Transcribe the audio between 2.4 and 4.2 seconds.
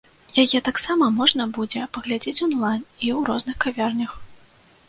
онлайн і ў розных кавярнях.